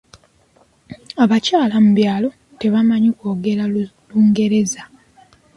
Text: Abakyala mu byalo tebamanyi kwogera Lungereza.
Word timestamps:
Abakyala 1.23 1.75
mu 1.85 1.91
byalo 1.97 2.29
tebamanyi 2.59 3.09
kwogera 3.17 3.63
Lungereza. 4.09 4.81